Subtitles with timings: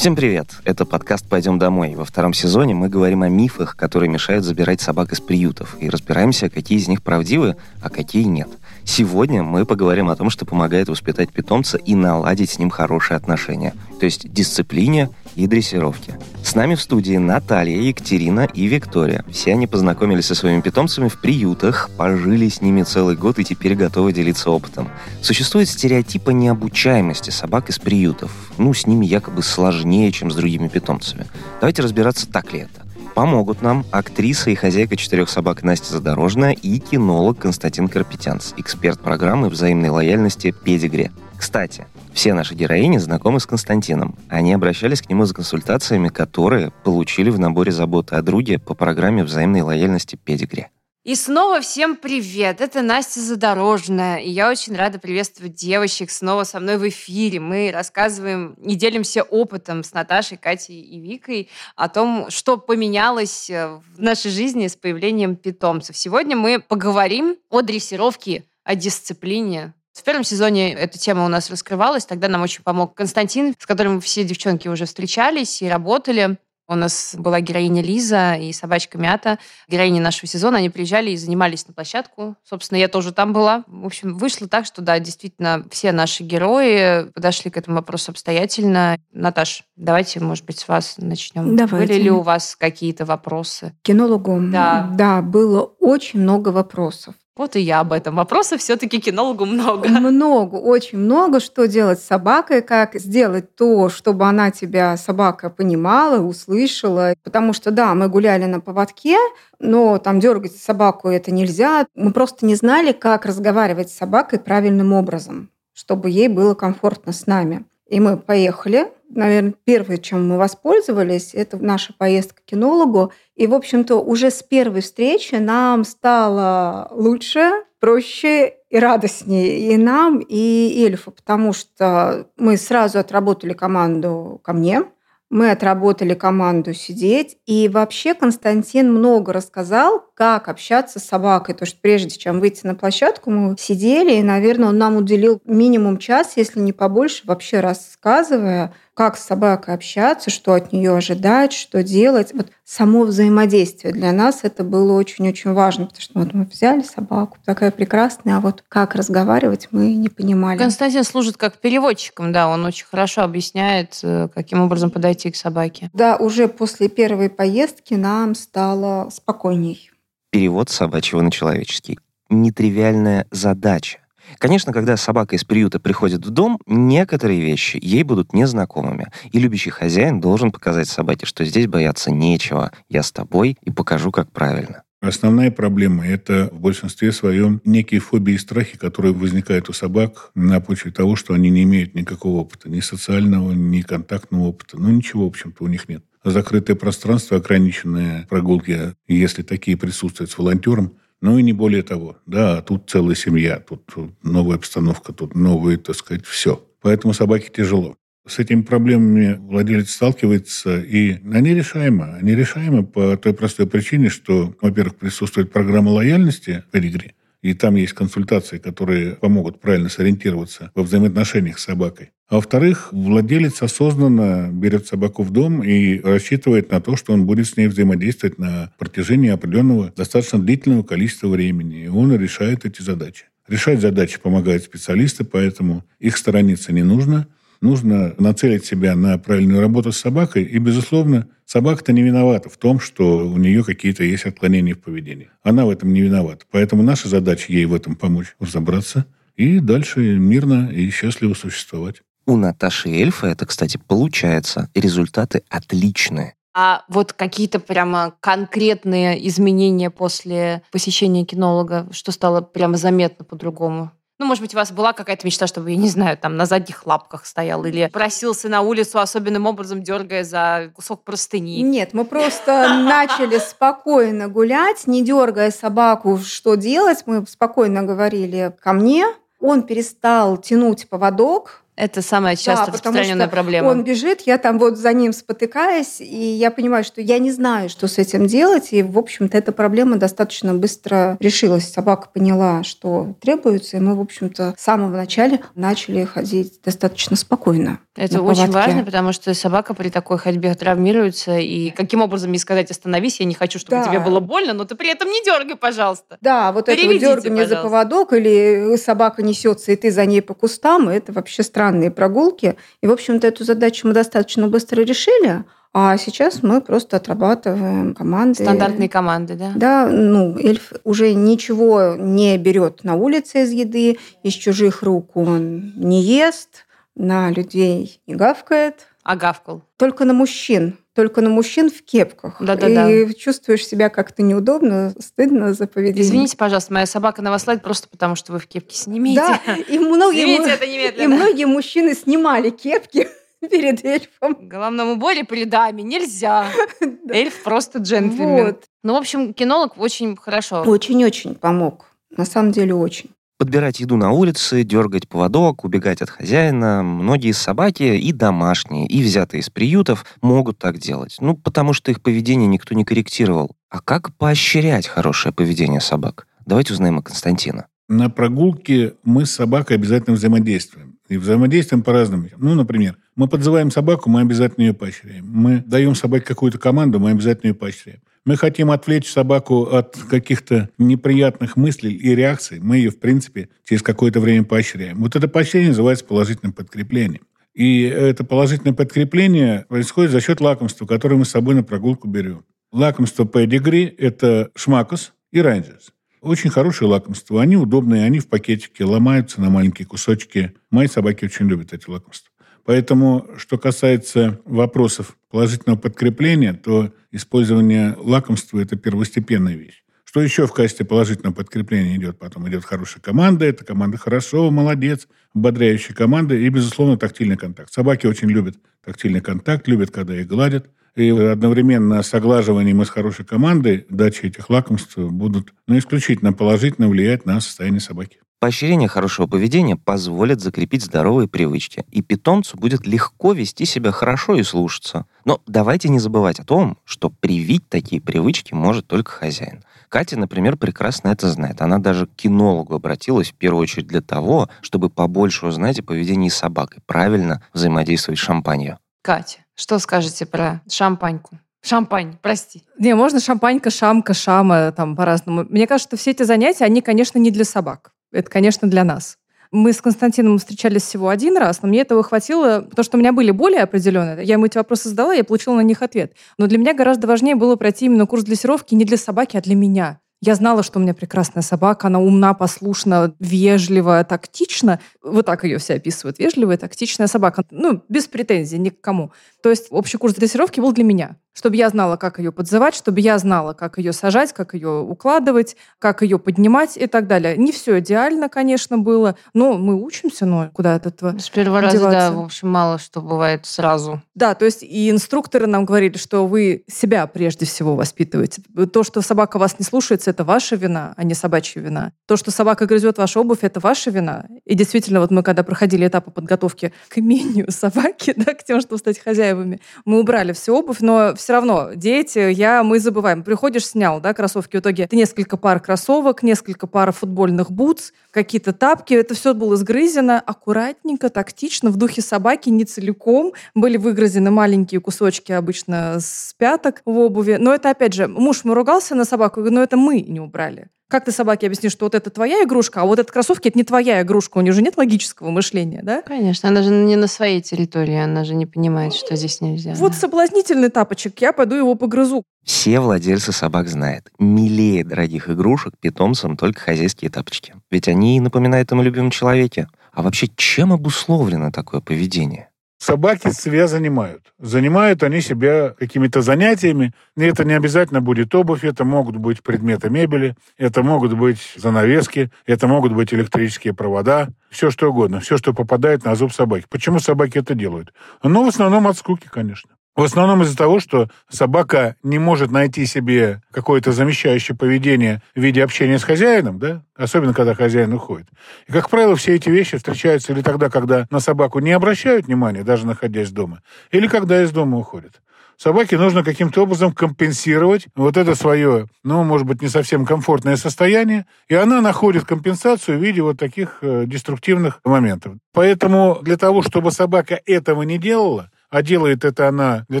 [0.00, 0.48] Всем привет!
[0.64, 1.94] Это подкаст «Пойдем домой».
[1.94, 6.48] Во втором сезоне мы говорим о мифах, которые мешают забирать собак из приютов, и разбираемся,
[6.48, 8.48] какие из них правдивы, а какие нет.
[8.82, 13.74] Сегодня мы поговорим о том, что помогает воспитать питомца и наладить с ним хорошие отношения,
[14.00, 16.18] то есть дисциплине и дрессировке.
[16.42, 19.24] С нами в студии Наталья, Екатерина и Виктория.
[19.30, 23.74] Все они познакомились со своими питомцами в приютах, пожили с ними целый год и теперь
[23.74, 24.88] готовы делиться опытом.
[25.20, 28.32] Существует стереотип о необучаемости собак из приютов.
[28.56, 31.26] Ну, с ними якобы сложнее, чем с другими питомцами.
[31.60, 32.80] Давайте разбираться, так ли это.
[33.14, 39.50] Помогут нам актриса и хозяйка четырех собак Настя Задорожная и кинолог Константин Карпетянц, эксперт программы
[39.50, 41.10] взаимной лояльности «Педигре».
[41.36, 44.18] Кстати, все наши героини знакомы с Константином.
[44.28, 49.24] Они обращались к нему за консультациями, которые получили в наборе заботы о друге по программе
[49.24, 50.70] взаимной лояльности «Педигре».
[51.02, 52.60] И снова всем привет!
[52.60, 57.40] Это Настя Задорожная, и я очень рада приветствовать девочек снова со мной в эфире.
[57.40, 63.80] Мы рассказываем и делимся опытом с Наташей, Катей и Викой о том, что поменялось э,
[63.96, 65.96] в нашей жизни с появлением питомцев.
[65.96, 72.06] Сегодня мы поговорим о дрессировке, о дисциплине, в первом сезоне эта тема у нас раскрывалась.
[72.06, 76.38] Тогда нам очень помог Константин, с которым все девчонки уже встречались и работали.
[76.68, 79.40] У нас была героиня Лиза и собачка Мята.
[79.66, 82.36] Героини нашего сезона, они приезжали и занимались на площадку.
[82.48, 83.64] Собственно, я тоже там была.
[83.66, 88.96] В общем, вышло так, что, да, действительно, все наши герои подошли к этому вопросу обстоятельно.
[89.10, 91.56] Наташ, давайте, может быть, с вас начнем.
[91.56, 91.88] Давайте.
[91.92, 93.74] Были ли у вас какие-то вопросы?
[93.82, 94.88] Кинологу, Да.
[94.94, 97.16] да, было очень много вопросов.
[97.40, 98.16] Вот и я об этом.
[98.16, 99.88] Вопросов все-таки кинологу много.
[99.88, 106.20] Много, очень много, что делать с собакой, как сделать то, чтобы она тебя, собака, понимала,
[106.20, 107.14] услышала.
[107.24, 109.16] Потому что, да, мы гуляли на поводке,
[109.58, 111.86] но там дергать собаку это нельзя.
[111.94, 117.26] Мы просто не знали, как разговаривать с собакой правильным образом, чтобы ей было комфортно с
[117.26, 117.64] нами.
[117.90, 118.86] И мы поехали.
[119.08, 123.12] Наверное, первое, чем мы воспользовались, это наша поездка к кинологу.
[123.34, 127.50] И, в общем-то, уже с первой встречи нам стало лучше,
[127.80, 134.84] проще и радостнее и нам, и эльфу, потому что мы сразу отработали команду ко мне,
[135.30, 141.54] мы отработали команду сидеть, и вообще Константин много рассказал, как общаться с собакой.
[141.54, 145.98] То, что прежде чем выйти на площадку, мы сидели, и, наверное, он нам уделил минимум
[145.98, 151.82] час, если не побольше, вообще рассказывая, как с собакой общаться, что от нее ожидать, что
[151.82, 152.34] делать.
[152.34, 157.38] Вот само взаимодействие для нас это было очень-очень важно, потому что вот мы взяли собаку,
[157.46, 160.58] такая прекрасная, а вот как разговаривать мы не понимали.
[160.58, 165.88] Константин служит как переводчиком, да, он очень хорошо объясняет, э, каким образом подойти к собаке.
[165.94, 169.90] Да, уже после первой поездки нам стало спокойней.
[170.28, 171.98] Перевод с собачьего на человеческий.
[172.28, 174.00] Нетривиальная задача.
[174.38, 179.10] Конечно, когда собака из приюта приходит в дом, некоторые вещи ей будут незнакомыми.
[179.32, 182.72] И любящий хозяин должен показать собаке, что здесь бояться нечего.
[182.88, 184.82] Я с тобой и покажу, как правильно.
[185.00, 190.60] Основная проблема– это в большинстве своем некие фобии и страхи, которые возникают у собак на
[190.60, 194.78] почве того, что они не имеют никакого опыта, ни социального, ни контактного опыта.
[194.78, 196.04] Ну, ничего, в общем-то, у них нет.
[196.22, 202.16] Закрытое пространство, ограниченные прогулки, если такие присутствуют с волонтером, ну и не более того.
[202.26, 206.64] Да, тут целая семья, тут новая обстановка, тут новые, так сказать, все.
[206.80, 207.96] Поэтому собаке тяжело.
[208.26, 212.16] С этими проблемами владелец сталкивается, и они решаемы.
[212.20, 217.74] Они решаемы по той простой причине, что, во-первых, присутствует программа лояльности в игре, и там
[217.76, 222.10] есть консультации, которые помогут правильно сориентироваться во взаимоотношениях с собакой.
[222.28, 227.48] А во-вторых, владелец осознанно берет собаку в дом и рассчитывает на то, что он будет
[227.48, 231.84] с ней взаимодействовать на протяжении определенного достаточно длительного количества времени.
[231.84, 233.24] И он решает эти задачи.
[233.48, 237.26] Решать задачи помогают специалисты, поэтому их сторониться не нужно.
[237.60, 240.44] Нужно нацелить себя на правильную работу с собакой.
[240.44, 245.30] И, безусловно, собака-то не виновата в том, что у нее какие-то есть отклонения в поведении.
[245.42, 246.46] Она в этом не виновата.
[246.50, 249.06] Поэтому наша задача ей в этом помочь разобраться
[249.36, 252.02] и дальше мирно и счастливо существовать.
[252.26, 254.70] У Наташи Эльфа это, кстати, получается.
[254.74, 256.34] Результаты отличные.
[256.54, 263.92] А вот какие-то прямо конкретные изменения после посещения кинолога, что стало прямо заметно по-другому?
[264.20, 266.84] Ну, может быть, у вас была какая-то мечта, чтобы, я не знаю, там на задних
[266.84, 271.62] лапках стоял или просился на улицу особенным образом, дергая за кусок простыни.
[271.62, 277.04] Нет, мы просто начали спокойно гулять, не дергая собаку, что делать.
[277.06, 279.06] Мы спокойно говорили ко мне.
[279.40, 283.68] Он перестал тянуть поводок, Это самая часто Да, распространенная проблема.
[283.68, 287.70] Он бежит, я там вот за ним спотыкаюсь, и я понимаю, что я не знаю,
[287.70, 288.68] что с этим делать.
[288.72, 291.72] И, в общем-то, эта проблема достаточно быстро решилась.
[291.72, 297.78] Собака поняла, что требуется, и мы, в общем-то, с самого начала начали ходить достаточно спокойно.
[297.96, 301.38] Это очень важно, потому что собака при такой ходьбе травмируется.
[301.38, 303.88] И каким образом ей сказать остановись, я не хочу, чтобы Да.
[303.88, 306.18] тебе было больно, но ты при этом не дергай, пожалуйста.
[306.20, 310.20] Да, вот это вот Переведите, дергание за поводок, или собака несется, и ты за ней
[310.22, 312.56] по кустам, это вообще странные прогулки.
[312.82, 318.42] И, в общем-то, эту задачу мы достаточно быстро решили, а сейчас мы просто отрабатываем команды.
[318.42, 319.52] Стандартные команды, да?
[319.54, 325.72] Да, ну, эльф уже ничего не берет на улице из еды, из чужих рук он
[325.76, 329.62] не ест, на людей не гавкает, А гавкал.
[329.76, 330.76] только на мужчин.
[331.00, 332.36] Только на мужчин в кепках.
[332.40, 332.90] Да-да-да.
[332.90, 336.02] И чувствуешь себя как-то неудобно, стыдно за поведение.
[336.02, 339.22] Извините, пожалуйста, моя собака на вас лает просто потому, что вы в кепке снимите.
[339.22, 343.08] Да, и многие, Снимите это и многие мужчины снимали кепки
[343.40, 344.36] перед эльфом.
[344.42, 346.48] Головному боли при даме нельзя.
[347.10, 348.44] Эльф просто джентльмен.
[348.44, 348.64] Вот.
[348.82, 350.64] Ну, в общем, кинолог очень хорошо.
[350.66, 351.86] Очень-очень помог.
[352.14, 353.08] На самом деле очень.
[353.40, 356.82] Подбирать еду на улице, дергать поводок, убегать от хозяина.
[356.82, 361.16] Многие собаки, и домашние, и взятые из приютов, могут так делать.
[361.20, 363.56] Ну, потому что их поведение никто не корректировал.
[363.70, 366.26] А как поощрять хорошее поведение собак?
[366.44, 367.64] Давайте узнаем у Константина.
[367.88, 370.98] На прогулке мы с собакой обязательно взаимодействуем.
[371.08, 372.28] И взаимодействуем по-разному.
[372.36, 375.24] Ну, например, мы подзываем собаку, мы обязательно ее поощряем.
[375.26, 378.00] Мы даем собаке какую-то команду, мы обязательно ее поощряем.
[378.26, 382.60] Мы хотим отвлечь собаку от каких-то неприятных мыслей и реакций.
[382.60, 384.98] Мы ее, в принципе, через какое-то время поощряем.
[384.98, 387.22] Вот это поощрение называется положительным подкреплением.
[387.54, 392.44] И это положительное подкрепление происходит за счет лакомства, которое мы с собой на прогулку берем.
[392.72, 395.92] Лакомство Pedigree– это Schmackos и Ranchos.
[396.20, 397.40] Очень хорошие лакомства.
[397.40, 400.52] Они удобные, они в пакетике, ломаются на маленькие кусочки.
[400.70, 402.29] Мои собаки очень любят эти лакомства.
[402.64, 409.82] Поэтому, что касается вопросов положительного подкрепления, то использование лакомства– это первостепенная вещь.
[410.04, 412.18] Что еще в качестве положительного подкрепления идет?
[412.18, 417.72] Потом идет хорошая команда, это команда хорошо, молодец, ободряющая команда и, безусловно, тактильный контакт.
[417.72, 420.68] Собаки очень любят тактильный контакт, любят, когда их гладят.
[420.96, 426.88] И одновременно с оглаживанием и с хорошей командой дачи этих лакомств будут ну, исключительно положительно
[426.88, 428.18] влиять на состояние собаки.
[428.40, 434.42] Поощрение хорошего поведения позволит закрепить здоровые привычки, и питомцу будет легко вести себя хорошо и
[434.42, 435.04] слушаться.
[435.26, 439.62] Но давайте не забывать о том, что привить такие привычки может только хозяин.
[439.90, 441.60] Катя, например, прекрасно это знает.
[441.60, 446.30] Она даже к кинологу обратилась в первую очередь для того, чтобы побольше узнать о поведении
[446.30, 448.78] собак и правильно взаимодействовать с шампанью.
[449.02, 451.38] Катя, что скажете про шампаньку?
[451.60, 452.62] Шампань, прости.
[452.78, 455.44] Не, можно шампанька, шамка, шама, там по-разному.
[455.50, 457.92] Мне кажется, что все эти занятия, они, конечно, не для собак.
[458.12, 459.16] Это, конечно, для нас.
[459.52, 463.12] Мы с Константином встречались всего один раз, но мне этого хватило, потому что у меня
[463.12, 464.24] были более определенные.
[464.24, 466.12] Я ему эти вопросы задала, я получила на них ответ.
[466.38, 469.56] Но для меня гораздо важнее было пройти именно курс дрессировки не для собаки, а для
[469.56, 470.00] меня.
[470.22, 474.78] Я знала, что у меня прекрасная собака, она умна, послушна, вежливая, тактична.
[475.02, 476.18] Вот так ее все описывают.
[476.18, 477.44] Вежливая, тактичная собака.
[477.50, 479.12] Ну, без претензий ни к кому.
[479.42, 481.16] То есть общий курс дрессировки был для меня.
[481.32, 485.56] Чтобы я знала, как ее подзывать, чтобы я знала, как ее сажать, как ее укладывать,
[485.78, 487.36] как ее поднимать и так далее.
[487.36, 491.78] Не все идеально, конечно, было, но мы учимся, но куда от этого С первого раза,
[491.78, 492.12] да, деваться?
[492.12, 494.02] в общем, мало что бывает сразу.
[494.14, 498.42] Да, то есть и инструкторы нам говорили, что вы себя прежде всего воспитываете.
[498.72, 501.92] То, что собака вас не слушается, это ваша вина, а не собачья вина.
[502.06, 504.26] То, что собака грызет вашу обувь, это ваша вина.
[504.44, 508.78] И действительно, вот мы когда проходили этапы подготовки к имению собаки, да, к тем, чтобы
[508.78, 513.22] стать хозяевами, мы убрали всю обувь, но все равно дети, я, мы забываем.
[513.22, 514.56] Приходишь, снял, да, кроссовки.
[514.56, 518.94] В итоге это несколько пар кроссовок, несколько пар футбольных бутс, какие-то тапки.
[518.94, 523.32] Это все было сгрызено аккуратненько, тактично, в духе собаки, не целиком.
[523.54, 527.36] Были выгрызены маленькие кусочки обычно с пяток в обуви.
[527.38, 530.68] Но это, опять же, муж мой ругался на собаку, но это мы не убрали.
[530.90, 533.62] Как ты собаке объяснишь, что вот это твоя игрушка, а вот это кроссовки это не
[533.62, 536.02] твоя игрушка, у нее же нет логического мышления, да?
[536.02, 539.74] Конечно, она же не на своей территории, она же не понимает, что здесь нельзя.
[539.74, 539.98] Вот да.
[539.98, 542.24] соблазнительный тапочек, я пойду его погрызу.
[542.44, 547.54] Все владельцы собак знают, милее дорогих игрушек питомцам только хозяйские тапочки.
[547.70, 549.68] Ведь они напоминают им о любимом человеке.
[549.92, 552.49] А вообще, чем обусловлено такое поведение?
[552.80, 554.32] Собаки себя занимают.
[554.38, 556.94] Занимают они себя какими-то занятиями.
[557.14, 562.30] И это не обязательно будет обувь, это могут быть предметы мебели, это могут быть занавески,
[562.46, 566.64] это могут быть электрические провода, все что угодно, все, что попадает на зуб собаки.
[566.70, 567.92] Почему собаки это делают?
[568.22, 569.70] Ну, в основном от скуки, конечно.
[570.00, 575.62] В основном из-за того, что собака не может найти себе какое-то замещающее поведение в виде
[575.62, 578.26] общения с хозяином, да, особенно когда хозяин уходит.
[578.66, 582.64] И, как правило, все эти вещи встречаются или тогда, когда на собаку не обращают внимания,
[582.64, 585.20] даже находясь дома, или когда из дома уходят.
[585.58, 591.26] Собаке нужно каким-то образом компенсировать вот это свое, ну, может быть, не совсем комфортное состояние,
[591.48, 595.34] и она находит компенсацию в виде вот таких э, деструктивных моментов.
[595.52, 600.00] Поэтому для того, чтобы собака этого не делала, а делает это она для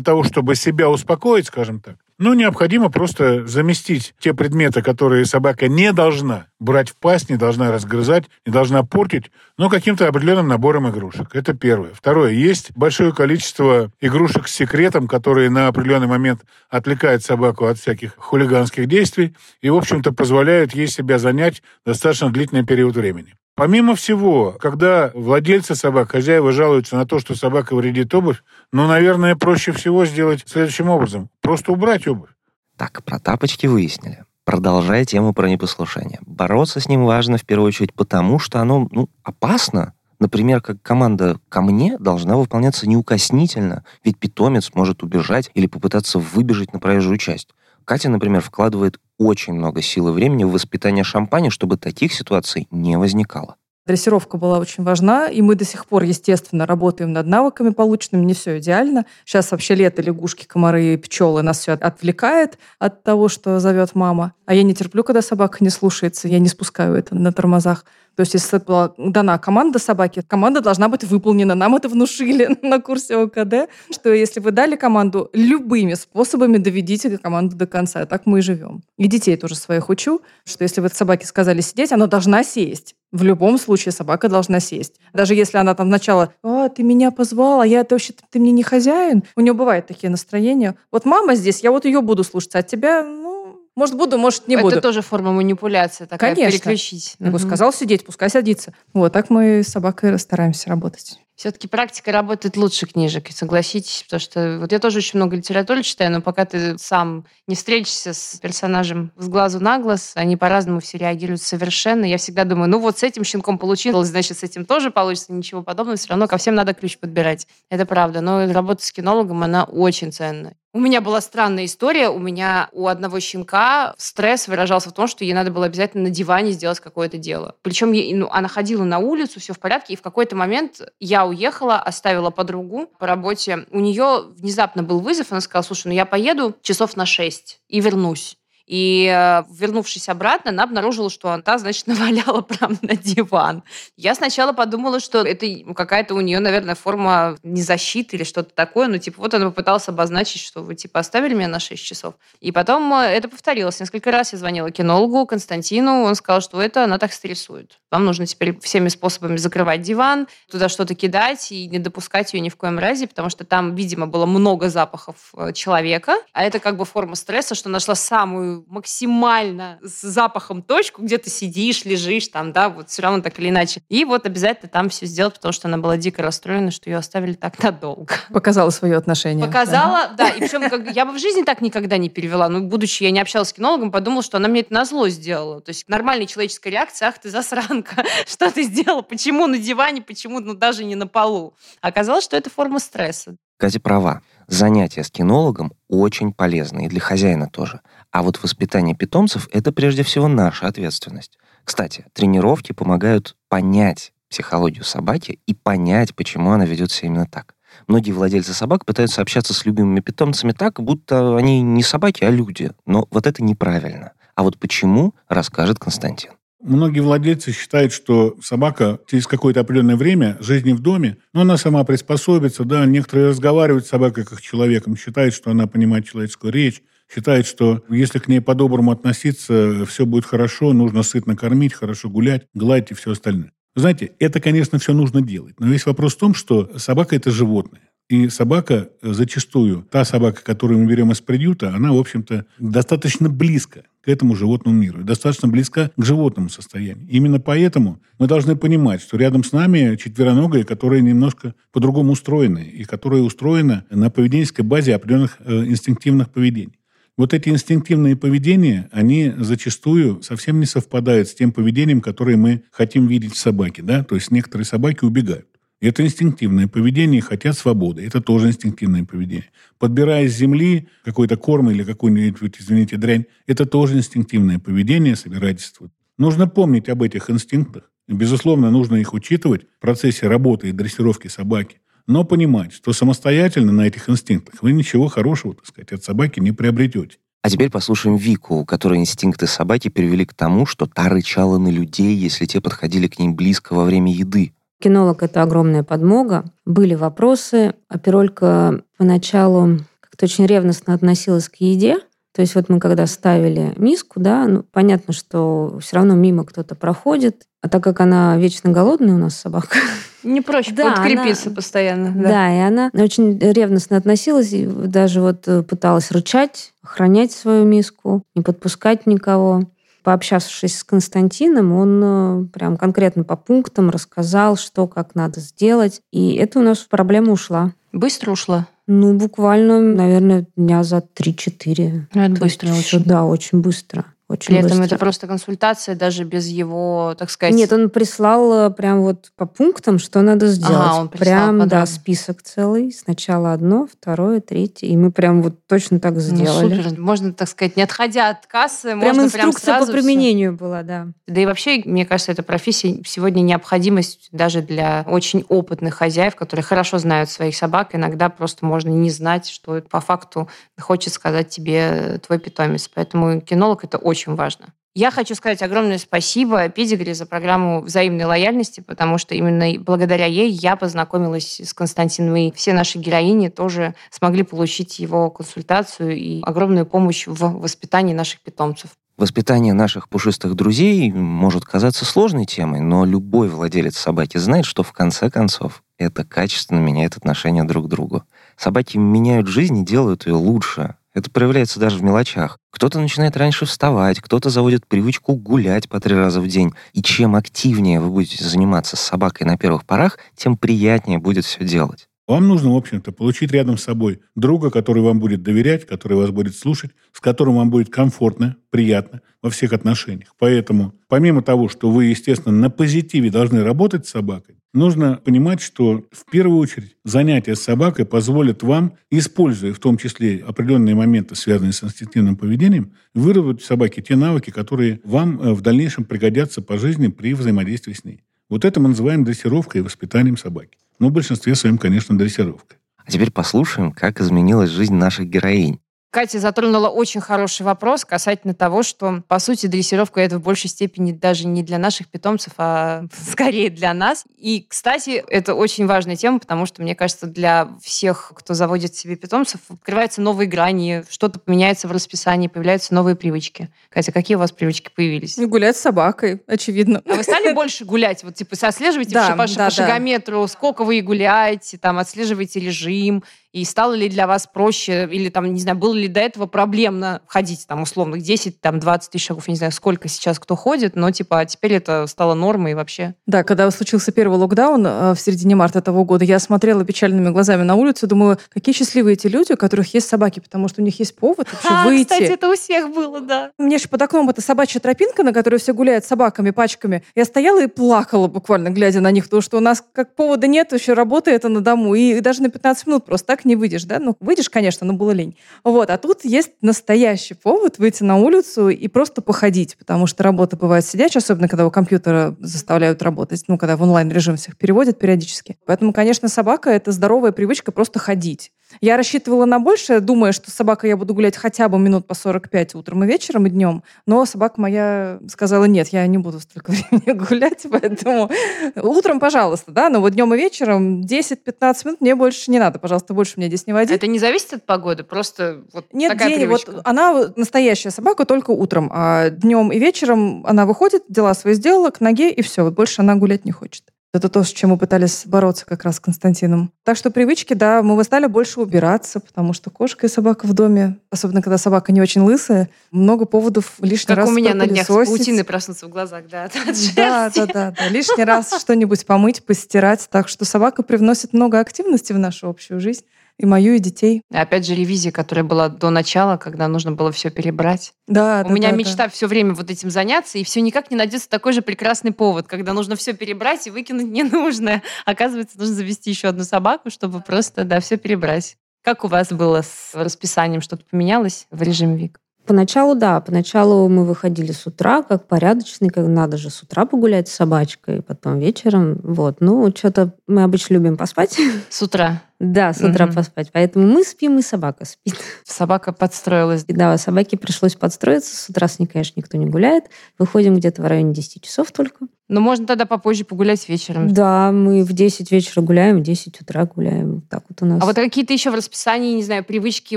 [0.00, 5.90] того, чтобы себя успокоить, скажем так, ну, необходимо просто заместить те предметы, которые собака не
[5.90, 11.34] должна брать в пасть, не должна разгрызать, не должна портить, но каким-то определенным набором игрушек.
[11.34, 11.92] Это первое.
[11.94, 12.32] Второе.
[12.32, 18.86] Есть большое количество игрушек с секретом, которые на определенный момент отвлекают собаку от всяких хулиганских
[18.86, 23.34] действий и, в общем-то, позволяют ей себя занять достаточно длительный период времени.
[23.60, 29.36] Помимо всего, когда владельцы собак, хозяева жалуются на то, что собака вредит обувь, ну, наверное,
[29.36, 31.28] проще всего сделать следующим образом.
[31.42, 32.30] Просто убрать обувь.
[32.78, 34.24] Так, про тапочки выяснили.
[34.46, 36.20] Продолжая тему про непослушание.
[36.24, 39.92] Бороться с ним важно в первую очередь потому, что оно ну, опасно.
[40.18, 46.72] Например, как команда «ко мне» должна выполняться неукоснительно, ведь питомец может убежать или попытаться выбежать
[46.72, 47.50] на проезжую часть.
[47.84, 52.96] Катя, например, вкладывает очень много сил и времени в воспитание шампани, чтобы таких ситуаций не
[52.96, 53.56] возникало.
[53.90, 58.24] Дрессировка была очень важна, и мы до сих пор, естественно, работаем над навыками полученными.
[58.24, 59.04] Не все идеально.
[59.24, 64.32] Сейчас вообще лето, лягушки, комары, пчелы нас все отвлекает от того, что зовет мама.
[64.46, 66.28] А я не терплю, когда собака не слушается.
[66.28, 67.84] Я не спускаю это на тормозах.
[68.14, 71.56] То есть, если была дана команда собаки, команда должна быть выполнена.
[71.56, 77.56] Нам это внушили на курсе ОКД, что если вы дали команду, любыми способами доведите команду
[77.56, 78.06] до конца.
[78.06, 78.84] Так мы и живем.
[78.98, 82.94] И детей тоже своих учу, что если вы собаке сказали сидеть, она должна сесть.
[83.12, 85.00] В любом случае собака должна сесть.
[85.12, 88.62] Даже если она там сначала, а, ты меня позвала, я это вообще, ты мне не
[88.62, 89.24] хозяин.
[89.36, 90.76] У нее бывают такие настроения.
[90.92, 94.54] Вот мама здесь, я вот ее буду слушаться, а тебя, ну, может, буду, может, не
[94.54, 94.76] это буду.
[94.76, 96.58] Это тоже форма манипуляции такая, Конечно.
[96.58, 97.16] переключить.
[97.18, 97.38] Я угу.
[97.38, 98.74] сказал сидеть, пускай садится.
[98.92, 101.18] Вот так мы с собакой стараемся работать.
[101.40, 106.12] Все-таки практика работает лучше книжек, согласитесь, потому что вот я тоже очень много литературы читаю,
[106.12, 110.98] но пока ты сам не встретишься с персонажем с глазу на глаз, они по-разному все
[110.98, 112.04] реагируют совершенно.
[112.04, 115.62] Я всегда думаю, ну вот с этим щенком получилось, значит, с этим тоже получится, ничего
[115.62, 115.96] подобного.
[115.96, 117.46] Все равно ко всем надо ключ подбирать.
[117.70, 118.20] Это правда.
[118.20, 120.56] Но работа с кинологом, она очень ценная.
[120.72, 122.10] У меня была странная история.
[122.10, 126.10] У меня у одного щенка стресс выражался в том, что ей надо было обязательно на
[126.10, 127.56] диване сделать какое-то дело.
[127.62, 131.26] Причем ей, ну, она ходила на улицу, все в порядке, и в какой-то момент я
[131.30, 133.66] уехала, оставила подругу по работе.
[133.70, 137.80] У нее внезапно был вызов, она сказала, слушай, ну я поеду часов на 6 и
[137.80, 138.36] вернусь.
[138.70, 143.64] И э, вернувшись обратно, она обнаружила, что она, значит, наваляла прямо на диван.
[143.96, 148.86] Я сначала подумала, что это какая-то у нее, наверное, форма незащиты или что-то такое.
[148.86, 152.14] Ну, типа, вот она попыталась обозначить, что вы, типа, оставили меня на 6 часов.
[152.38, 153.80] И потом э, это повторилось.
[153.80, 156.04] Несколько раз я звонила кинологу Константину.
[156.04, 157.80] Он сказал, что это она так стрессует.
[157.90, 162.48] Вам нужно теперь всеми способами закрывать диван, туда что-то кидать и не допускать ее ни
[162.48, 166.14] в коем разе, потому что там, видимо, было много запахов э, человека.
[166.32, 171.30] А это как бы форма стресса, что нашла самую максимально с запахом точку, где ты
[171.30, 173.82] сидишь, лежишь там, да, вот все равно так или иначе.
[173.88, 177.34] И вот обязательно там все сделать, потому что она была дико расстроена, что ее оставили
[177.34, 178.14] так надолго.
[178.32, 179.46] Показала свое отношение.
[179.46, 180.16] Показала, да.
[180.16, 182.48] да и причем как, я бы в жизни так никогда не перевела.
[182.48, 185.60] Ну, будучи я не общалась с кинологом, подумала, что она мне это назло сделала.
[185.60, 190.40] То есть нормальная человеческая реакция, ах ты засранка, что ты сделала, почему на диване, почему
[190.40, 191.54] ну, даже не на полу.
[191.80, 193.36] Оказалось, что это форма стресса.
[193.60, 194.22] Катя права.
[194.48, 197.82] Занятия с кинологом очень полезны, и для хозяина тоже.
[198.10, 201.38] А вот воспитание питомцев— это прежде всего наша ответственность.
[201.62, 207.54] Кстати, тренировки помогают понять психологию собаки и понять, почему она ведет себя именно так.
[207.86, 212.72] Многие владельцы собак пытаются общаться с любимыми питомцами так, будто они не собаки, а люди.
[212.86, 214.12] Но вот это неправильно.
[214.36, 216.30] А вот почему, расскажет Константин.
[216.62, 221.84] Многие владельцы считают, что собака через какое-то определенное время жизни в доме, но она сама
[221.84, 226.82] приспособится, да, некоторые разговаривают с собакой как с человеком, считают, что она понимает человеческую речь,
[227.12, 232.46] считает, что если к ней по-доброму относиться, все будет хорошо, нужно сытно кормить, хорошо гулять,
[232.52, 233.52] гладить и все остальное.
[233.74, 235.58] Знаете, это, конечно, все нужно делать.
[235.58, 237.88] Но весь вопрос в том, что собака– это животное.
[238.08, 243.84] И собака зачастую, та собака, которую мы берем из приюта, она, в общем-то, достаточно близко
[244.02, 247.06] к этому животному миру, достаточно близка к животному состоянию.
[247.08, 252.84] Именно поэтому мы должны понимать, что рядом с нами четвероногие, которые немножко по-другому устроены, и
[252.84, 256.80] которые устроены на поведенческой базе определенных э, инстинктивных поведений.
[257.16, 263.06] Вот эти инстинктивные поведения, они зачастую совсем не совпадают с тем поведением, которое мы хотим
[263.06, 263.82] видеть в собаке.
[263.82, 264.04] Да?
[264.04, 265.46] То есть некоторые собаки убегают.
[265.80, 268.04] Это инстинктивное поведение, хотят свободы.
[268.04, 269.50] Это тоже инстинктивное поведение.
[269.78, 275.90] Подбирая с земли какой-то корм или какую-нибудь, извините, дрянь, это тоже инстинктивное поведение, собирательство.
[276.18, 277.90] Нужно помнить об этих инстинктах.
[278.06, 281.80] Безусловно, нужно их учитывать в процессе работы и дрессировки собаки.
[282.06, 286.52] Но понимать, что самостоятельно на этих инстинктах вы ничего хорошего, так сказать, от собаки не
[286.52, 287.16] приобретете.
[287.42, 291.68] А теперь послушаем Вику, у которой инстинкты собаки привели к тому, что та рычала на
[291.68, 294.52] людей, если те подходили к ней близко во время еды.
[294.80, 296.44] Кинолог— это огромная подмога.
[296.64, 297.74] Были вопросы.
[297.88, 301.98] А Пиролька поначалу как-то очень ревностно относилась к еде.
[302.34, 306.74] То есть вот мы когда ставили миску, да, ну, понятно, что все равно мимо кто-то
[306.74, 307.42] проходит.
[307.60, 309.76] А так как она вечно голодная у нас собака,
[310.22, 312.12] Не проще Да, подкрепиться она- постоянно.
[312.14, 312.28] Да.
[312.28, 312.54] Да.
[312.54, 319.06] и она очень ревностно относилась, и даже вот пыталась рычать, охранять свою миску, не подпускать
[319.06, 319.62] никого.
[320.02, 326.00] Пообщавшись с Константином, он э, прям конкретно по пунктам рассказал, что как надо сделать.
[326.10, 327.72] И это у нас проблема ушла.
[327.92, 328.66] Быстро ушла?
[328.86, 332.06] Ну, буквально, наверное, дня за 3-4.
[332.14, 333.08] Ну, это То есть быстро всё, очень.
[333.08, 334.04] Да, очень быстро.
[334.30, 334.84] Очень При этом быстро.
[334.84, 337.52] это просто консультация, даже без его, так сказать...
[337.52, 340.92] Нет, он прислал э, прям вот по пунктам, что надо сделать.
[341.00, 341.86] он прислал прям, да, подробно.
[341.86, 342.92] список целый.
[342.92, 344.86] Сначала одно, второе, третье.
[344.86, 346.80] И мы прям вот точно так Ну, сделали.
[346.80, 347.00] супер.
[347.00, 350.84] Можно, так сказать, не отходя от кассы, Прям можно прям инструкция сразу по применению была,
[350.84, 351.08] да.
[351.26, 356.62] Да и вообще, мне кажется, эта профессия сегодня необходимость даже для очень опытных хозяев, которые
[356.62, 357.96] хорошо знают своих собак.
[357.96, 362.88] Иногда просто можно не знать, что по факту хочет сказать тебе твой питомец.
[362.94, 364.74] Поэтому кинолог– это очень важно.
[364.92, 370.50] Я хочу сказать огромное спасибо Педигри за программу взаимной лояльности, потому что именно благодаря ей
[370.50, 376.86] я познакомилась с Константином, и все наши героини тоже смогли получить его консультацию и огромную
[376.86, 378.90] помощь в воспитании наших питомцев.
[379.16, 384.92] Воспитание наших пушистых друзей может казаться сложной темой, но любой владелец собаки знает, что в
[384.92, 388.24] конце концов это качественно меняет отношение друг к другу.
[388.56, 390.96] Собаки меняют жизнь и делают ее лучше.
[391.12, 392.58] Это проявляется даже в мелочах.
[392.70, 396.72] Кто-то начинает раньше вставать, кто-то заводит привычку гулять по три раза в день.
[396.92, 401.64] И чем активнее вы будете заниматься с собакой на первых порах, тем приятнее будет все
[401.64, 402.06] делать.
[402.30, 406.30] Вам нужно, в общем-то, получить рядом с собой друга, который вам будет доверять, который вас
[406.30, 410.36] будет слушать, с которым вам будет комфортно, приятно во всех отношениях.
[410.38, 416.04] Поэтому, помимо того, что вы, естественно, на позитиве должны работать с собакой, нужно понимать, что
[416.10, 421.72] в первую очередь занятия с собакой позволят вам, используя в том числе определенные моменты, связанные
[421.72, 426.78] с инстинктивным поведением, выработать в собаке те навыки, которые вам э, в дальнейшем пригодятся по
[426.78, 428.22] жизни при взаимодействии с ней.
[428.48, 430.78] Вот это мы называем дрессировкой и воспитанием собаки.
[430.98, 432.78] Но в большинстве своем, конечно, дрессировкой.
[432.96, 435.79] А теперь послушаем, как изменилась жизнь наших героинь.
[436.10, 441.12] Катя затронула очень хороший вопрос касательно того, что, по сути, дрессировка это в большей степени
[441.12, 444.24] даже не для наших питомцев, а скорее для нас.
[444.36, 449.14] И, кстати, это очень важная тема, потому что, мне кажется, для всех, кто заводит себе
[449.14, 453.68] питомцев, открываются новые грани, что-то поменяется в расписании, появляются новые привычки.
[453.88, 455.38] Катя, какие у вас привычки появились?
[455.38, 457.02] И гулять с собакой, очевидно.
[457.06, 458.24] А вы стали больше гулять?
[458.24, 463.64] Вот, типа, отслеживаете Да, по, по да, шагометру, сколько вы гуляете, там, отслеживаете режим, и
[463.64, 467.66] стало ли для вас проще, или там, не знаю, было ли до этого проблемно ходить,
[467.66, 471.10] там, условно, 10, там, 20 тысяч шагов, я не знаю, сколько сейчас кто ходит, но,
[471.10, 473.14] типа, а теперь это стало нормой вообще.
[473.26, 477.62] Да, когда случился первый локдаун э, в середине марта того года, я смотрела печальными глазами
[477.62, 480.98] на улицу, думаю, какие счастливые эти люди, у которых есть собаки, потому что у них
[480.98, 482.04] есть повод вообще А, выйти.
[482.04, 483.50] кстати, это у всех было, да.
[483.58, 487.02] Меня же под окном эта собачья тропинка, на которой все гуляют с собаками, пачками.
[487.14, 490.72] Я стояла и плакала буквально, глядя на них, потому что у нас как повода нет,
[490.72, 493.98] еще работа это на дому, и даже на 15 минут просто так не выйдешь, да?
[493.98, 495.36] Ну, выйдешь, конечно, но было лень.
[495.64, 500.56] Вот, а тут есть настоящий повод выйти на улицу и просто походить, потому что работа
[500.56, 505.58] бывает сидячая, особенно когда у компьютера заставляют работать, ну, когда в онлайн-режим всех переводят периодически.
[505.66, 508.52] Поэтому, конечно, собака— это здоровая привычка просто ходить.
[508.80, 512.14] Я рассчитывала на большее, думая, что с собакой я буду гулять хотя бы минут по
[512.14, 513.82] 45 утром и вечером, и днем.
[514.06, 518.30] Но собака моя сказала, нет, я не буду столько времени гулять, поэтому
[518.76, 523.12] утром, пожалуйста, да, но вот днем и вечером 10-15 минут мне больше не надо, пожалуйста,
[523.12, 523.94] больше меня здесь не води.
[523.94, 526.88] Это не зависит от погоды, просто вот Нет, такая день, вот привычка.
[526.88, 531.90] она вот настоящая собака только утром, а днем и вечером она выходит, дела свои сделала,
[531.90, 533.84] к ноге, и все, вот больше она гулять не хочет.
[534.12, 536.72] Это то, с чем мы пытались бороться как раз с Константином.
[536.82, 540.98] Так что привычки, да, мы стали больше убираться, потому что кошка и собака в доме,
[541.10, 544.88] особенно когда собака не очень лысая, много поводов лишний Как раз у меня на днях
[544.88, 546.54] паутиной проснуться в глазах, да, от.
[546.96, 547.88] Да, да, да, да.
[547.88, 550.08] Лишний раз что-нибудь помыть, постирать.
[550.10, 553.04] Так что собака привносит много активности в нашу общую жизнь.
[553.40, 554.20] И мою, и детей.
[554.30, 557.94] И опять же, ревизия, которая была до начала, когда нужно было все перебрать.
[558.06, 560.96] Да, У да, меня да, мечта все время вот этим заняться, и все никак не
[560.98, 564.82] найдется такой же прекрасный повод, когда нужно все перебрать и выкинуть ненужное.
[565.06, 568.58] Оказывается, нужно завести еще одну собаку, чтобы просто, да, все перебрать.
[568.84, 570.60] Как у вас было с расписанием?
[570.60, 572.20] Что-то поменялось в режим ВИК?
[572.44, 573.22] Поначалу, да.
[573.22, 578.02] Поначалу мы выходили с утра, как порядочный, как надо же с утра погулять с собачкой,
[578.02, 579.00] потом вечером.
[579.02, 579.40] Вот.
[579.40, 581.38] Ну, что-то мы обычно любим поспать.
[581.70, 583.14] С утра Да, с утра Мгм.
[583.14, 583.50] поспать.
[583.52, 585.14] Поэтому мы спим, и собака спит.
[585.44, 586.64] собака подстроилась.
[586.66, 588.34] И да, собаке пришлось подстроиться.
[588.34, 589.84] С утра с ней, конечно, никто не гуляет.
[590.18, 592.06] Выходим где-то в районе 10 часов только.
[592.28, 594.08] Но можно тогда попозже погулять вечером.
[594.14, 597.20] Да, мы в 10 вечера гуляем, в 10 утра гуляем.
[597.28, 597.82] Так вот у нас.
[597.82, 599.96] А вот какие-то еще в расписании, не знаю, привычки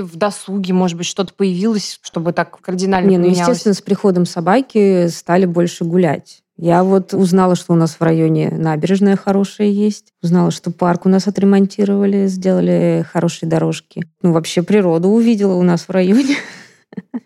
[0.00, 3.48] в досуге, может быть, что-то появилось, чтобы так кардинально Не, ну, поменялось?
[3.48, 6.43] естественно, с приходом собаки стали больше гулять.
[6.56, 10.12] Я вот узнала, что у нас в районе набережная хорошая есть.
[10.22, 14.06] Узнала, что парк у нас отремонтировали, сделали хорошие дорожки.
[14.22, 16.36] Ну, вообще природу увидела у нас в районе.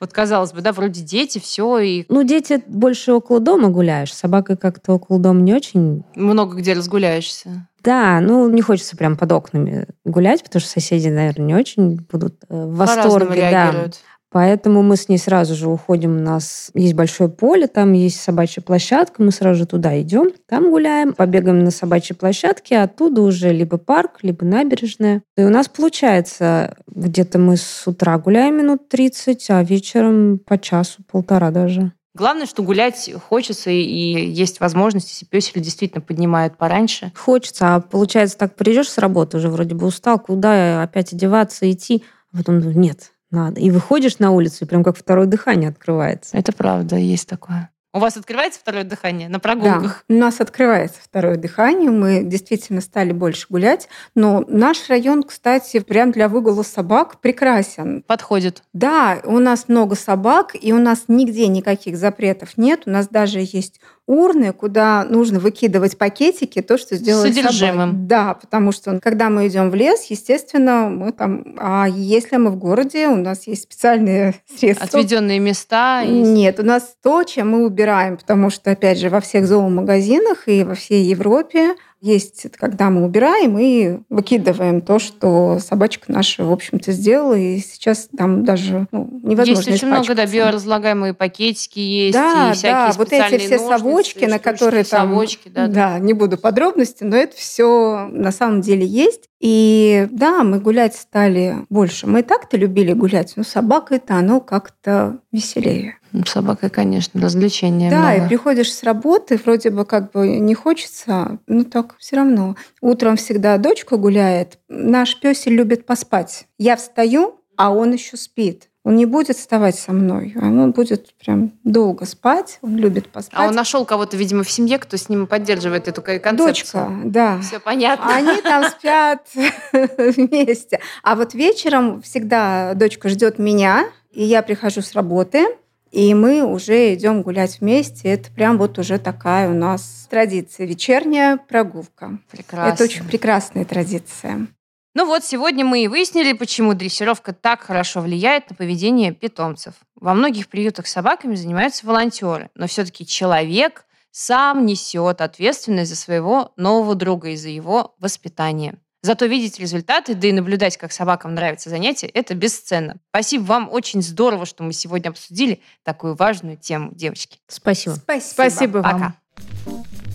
[0.01, 4.15] Вот казалось бы, да, вроде дети, все, и Ну, дети больше около дома гуляешь.
[4.15, 6.05] С собакой как-то около дома не очень.
[6.15, 7.69] много где разгуляешься.
[7.83, 12.37] Да, ну, не хочется прям под окнами гулять, потому что соседи, наверное, не очень будут
[12.49, 13.49] э, в восторге.
[13.51, 13.91] Да.
[14.31, 16.17] Поэтому мы с ней сразу же уходим.
[16.17, 19.23] У нас есть большое поле, там есть собачья площадка.
[19.23, 23.79] Мы сразу же туда идем, там гуляем, побегаем на собачьей площадке, а оттуда уже либо
[23.79, 25.23] парк, либо набережная.
[25.37, 31.03] И у нас получается, где-то мы с утра гуляем минут 30, а вечером по часу,
[31.11, 31.93] полтора даже.
[32.15, 37.13] Главное, что гулять хочется, и есть возможность, если песель действительно поднимает пораньше.
[37.15, 42.03] Хочется, а получается так, приезжаешь с работы, уже вроде бы устал, куда опять одеваться, идти,
[42.33, 43.61] а потом нет, надо.
[43.61, 46.37] И выходишь на улицу, и прям как второе дыхание открывается.
[46.37, 47.71] Это правда, есть такое.
[47.95, 50.05] У вас открывается второе дыхание на Да, прогулках?
[50.11, 56.13] у нас открывается второе дыхание, мы действительно стали больше гулять, но наш район, кстати, прям
[56.13, 58.03] для выгула собак прекрасен.
[58.07, 58.63] Подходит.
[58.75, 62.83] Да, у нас много собак, и у нас нигде никаких запретов нет.
[62.85, 67.91] У нас даже есть урны, куда нужно выкидывать пакетики, то, что сделали содержимым.
[67.91, 68.07] собаки.
[68.09, 71.55] Да, потому что когда мы идем в лес, естественно, мы там...
[71.59, 74.87] А если мы в городе, у нас есть специальные средства.
[74.87, 76.03] Отведенные места.
[76.03, 80.49] и- Нет, у нас то, чем мы убираем, потому что, опять же, во всех зоомагазинах
[80.49, 86.53] и во всей Европе есть, когда мы убираем и выкидываем то, что собачка наша, в
[86.53, 92.15] общем-то, сделала, и сейчас там даже ну, невозможно Есть очень много, да, биоразлагаемые пакетики есть,
[92.15, 95.09] Да, и всякие да, вот эти все ножницы, совочки, на которые там...
[95.09, 95.99] совочки, да, да.
[95.99, 99.29] не буду подробности, но это все на самом деле есть.
[99.41, 102.09] И да, мы гулять стали больше.
[102.09, 105.98] Мы и так-то любили гулять, но с собакой-то оно как-то веселее.
[106.27, 108.25] Собака, конечно, развлечение Да, много.
[108.25, 112.57] и приходишь с работы, вроде бы как бы не хочется, ну так все равно.
[112.81, 114.59] Утром всегда дочка гуляет.
[114.69, 116.47] Наш песель любит поспать.
[116.59, 118.69] Я встаю, а он еще спит.
[118.85, 122.59] Он не будет вставать со мной, а он будет прям долго спать.
[122.63, 123.39] Он любит поспать.
[123.39, 126.85] А он нашел кого-то, видимо, в семье, кто с ним поддерживает эту ко- концепцию.
[126.87, 127.41] Дочка, да.
[127.43, 128.15] Все понятно.
[128.15, 129.27] Они там спят
[129.99, 130.81] вместе.
[131.03, 135.47] А вот вечером всегда дочка ждет меня, и я прихожу с работы,
[135.91, 138.09] и мы уже идем гулять вместе.
[138.09, 140.67] Это прям вот уже такая у нас традиция.
[140.67, 142.19] Вечерняя прогулка.
[142.31, 142.75] Прекрасно.
[142.75, 144.49] Это очень прекрасная традиция.
[144.95, 149.75] Ну вот, сегодня мы и выяснили, почему дрессировка так хорошо влияет на поведение питомцев.
[149.95, 156.53] Во многих приютах с собаками занимаются волонтеры, но все-таки человек сам несет ответственность за своего
[156.57, 158.79] нового друга и за его воспитание.
[159.03, 162.97] Зато видеть результаты, да и наблюдать, как собакам нравится занятие, это бесценно.
[163.11, 167.39] Спасибо вам, очень здорово, что мы сегодня обсудили такую важную тему, девочки.
[167.47, 167.95] Спасибо.
[167.95, 168.33] Спасибо.
[168.33, 168.93] Спасибо вам.
[168.93, 169.15] Пока.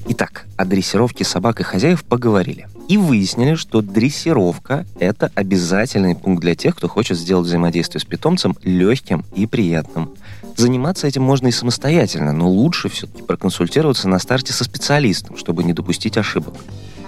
[0.10, 2.68] Итак, о дрессировке собак и хозяев поговорили.
[2.90, 8.58] И выяснили, что дрессировка– это обязательный пункт для тех, кто хочет сделать взаимодействие с питомцем
[8.64, 10.14] легким и приятным.
[10.58, 15.72] Заниматься этим можно и самостоятельно, но лучше все-таки проконсультироваться на старте со специалистом, чтобы не
[15.72, 16.56] допустить ошибок.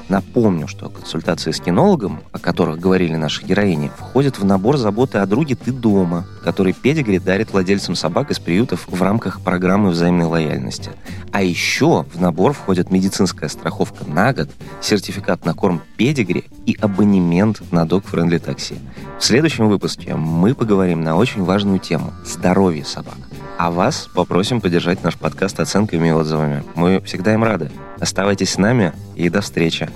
[0.08, 5.26] Напомню, что консультации с кинологом, о которых говорили наши героини, входят в набор заботы о
[5.26, 10.92] друге «Ты дома», который Педигри дарит владельцам собак из приютов в рамках программы взаимной лояльности.
[11.32, 17.62] А еще в набор входят медицинская страховка на год, сертификат на корм Педигри и абонемент
[17.72, 18.76] на Friendly такси.
[19.20, 23.18] В следующем выпуске мы поговорим на очень важную тему– здоровье собак.
[23.58, 26.64] А вас попросим поддержать наш подкаст оценками и отзывами.
[26.76, 27.72] Мы всегда им рады.
[28.00, 29.90] Оставайтесь с нами и до встречи.